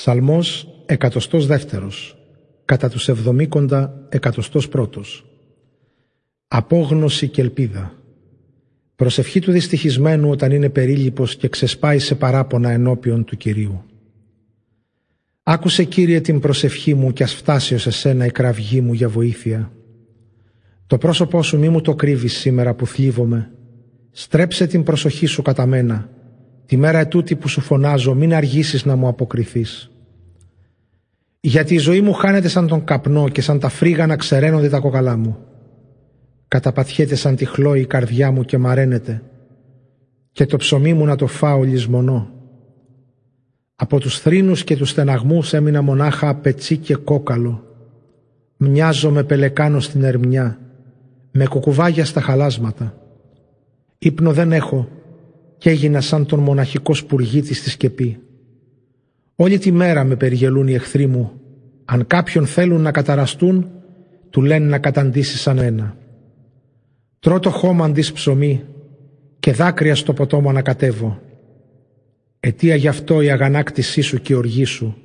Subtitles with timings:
[0.00, 2.16] Ψαλμός εκατοστός δεύτερος,
[2.64, 5.24] κατά τους εβδομήκοντα εκατοστός πρώτος.
[6.48, 7.94] Απόγνωση και ελπίδα.
[8.96, 13.84] Προσευχή του δυστυχισμένου όταν είναι περίλυπος και ξεσπάει σε παράπονα ενώπιον του Κυρίου.
[15.42, 19.72] Άκουσε Κύριε την προσευχή μου και ας φτάσει ως εσένα η κραυγή μου για βοήθεια.
[20.86, 23.50] Το πρόσωπό σου μη μου το κρύβεις σήμερα που θλίβομαι.
[24.10, 26.10] Στρέψε την προσοχή σου κατά μένα.
[26.66, 29.89] Τη μέρα ετούτη που σου φωνάζω μην αργήσεις να μου αποκριθείς.
[31.40, 34.78] Γιατί η ζωή μου χάνεται σαν τον καπνό και σαν τα φρίγα να ξεραίνονται τα
[34.78, 35.38] κοκαλά μου.
[36.48, 39.22] Καταπατιέται σαν τη χλώη η καρδιά μου και μαραίνεται
[40.32, 42.30] και το ψωμί μου να το φάω λησμονώ.
[43.76, 47.64] Από τους θρήνους και τους στεναγμούς έμεινα μονάχα πετσί και κόκαλο.
[48.56, 50.58] Μοιάζω με πελεκάνο στην ερμιά,
[51.30, 52.94] με κουκουβάγια στα χαλάσματα.
[53.98, 54.88] Ήπνο δεν έχω
[55.58, 58.18] και έγινα σαν τον μοναχικός σπουργίτη στη σκεπή.
[59.42, 61.40] Όλη τη μέρα με περιγελούν οι εχθροί μου.
[61.84, 63.70] Αν κάποιον θέλουν να καταραστούν,
[64.30, 65.96] του λένε να καταντήσει σαν ένα.
[67.18, 68.64] Τρώω χώμα αντί ψωμί
[69.38, 71.20] και δάκρυα στο ποτό μου ανακατεύω.
[72.40, 74.96] Αιτία γι' αυτό η αγανάκτησή σου και η οργή σου,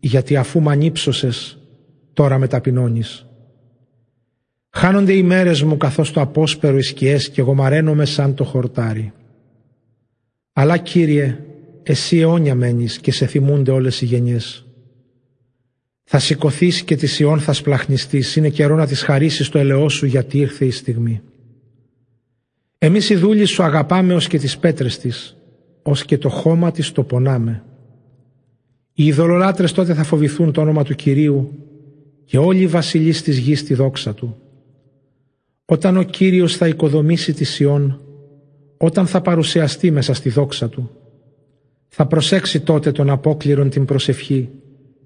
[0.00, 1.58] γιατί αφού μ' ανύψωσες,
[2.12, 3.26] τώρα με ταπεινώνεις.
[4.70, 9.12] Χάνονται οι μέρες μου καθώς το απόσπερο οι σκιές και εγώ μαραίνομαι σαν το χορτάρι.
[10.52, 11.38] Αλλά Κύριε,
[11.90, 14.66] εσύ αιώνια μένεις και σε θυμούνται όλες οι γενιές.
[16.04, 20.06] Θα σηκωθείς και της Σιών θα σπλαχνιστείς, είναι καιρό να της χαρίσεις το ελαιό σου
[20.06, 21.20] γιατί ήρθε η στιγμή.
[22.78, 25.36] Εμείς οι δούλοι σου αγαπάμε ως και τις πέτρες της,
[25.82, 27.62] ως και το χώμα της το πονάμε.
[28.92, 31.52] Οι ειδωλολάτρες τότε θα φοβηθούν το όνομα του Κυρίου
[32.24, 34.36] και όλοι οι βασιλείς της γης τη δόξα του.
[35.64, 38.00] Όταν ο Κύριος θα οικοδομήσει της Σιών,
[38.76, 40.90] όταν θα παρουσιαστεί μέσα στη δόξα του,
[42.00, 44.48] θα προσέξει τότε τον απόκληρον την προσευχή,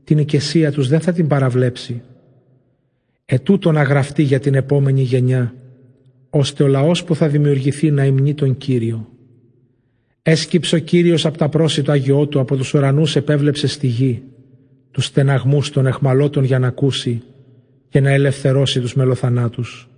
[0.05, 2.03] την οικεσία τους δεν θα την παραβλέψει.
[3.25, 5.55] Ετούτο να γραφτεί για την επόμενη γενιά,
[6.31, 9.09] ώστε ο λαός που θα δημιουργηθεί να υμνεί τον Κύριο.
[10.23, 14.23] Έσκυψε ο Κύριος από τα πρόσιτο Αγιό του, από τους ουρανούς επέβλεψε στη γη,
[14.91, 17.23] τους στεναγμούς των εχμαλώτων για να ακούσει
[17.89, 19.89] και να ελευθερώσει τους μελοθανάτους.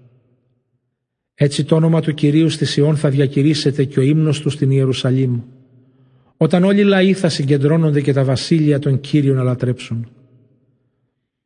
[1.35, 5.41] Έτσι το όνομα του Κυρίου στη Σιών θα διακηρύσσεται και ο ύμνος του στην Ιερουσαλήμ,
[6.37, 10.09] όταν όλοι οι λαοί θα συγκεντρώνονται και τα βασίλεια των Κύριων να λατρέψουν.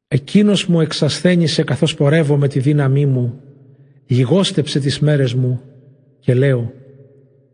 [0.09, 3.41] Εκείνος μου εξασθένησε καθώς πορεύω με τη δύναμή μου,
[4.07, 5.61] λιγόστεψε τις μέρες μου
[6.19, 6.73] και λέω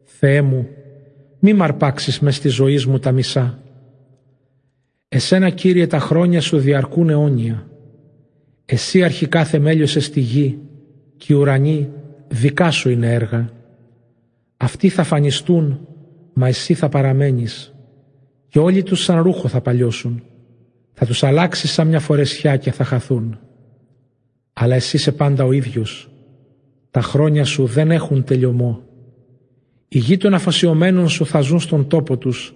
[0.05, 0.69] «Θεέ μου,
[1.39, 3.59] μη μ' αρπάξεις μες στη ζωή μου τα μισά.
[5.09, 7.66] Εσένα Κύριε τα χρόνια σου διαρκούν αιώνια.
[8.65, 10.59] Εσύ αρχικά θεμέλιωσες τη γη
[11.16, 11.91] και οι ουρανοί
[12.28, 13.53] δικά σου είναι έργα.
[14.56, 15.89] Αυτοί θα φανιστούν,
[16.34, 17.75] μα εσύ θα παραμένεις
[18.49, 20.22] και όλοι τους σαν ρούχο θα παλιώσουν.
[20.93, 23.39] Θα τους αλλάξεις σαν μια φορεσιά και θα χαθούν.
[24.53, 26.11] Αλλά εσύ είσαι πάντα ο ίδιος.
[26.91, 28.83] Τα χρόνια σου δεν έχουν τελειωμό.
[29.89, 32.55] Οι γη των αφασιωμένων σου θα ζουν στον τόπο τους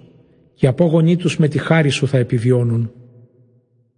[0.55, 2.93] και οι απόγονοί τους με τη χάρη σου θα επιβιώνουν.